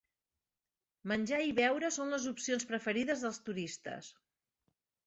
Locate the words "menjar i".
1.11-1.53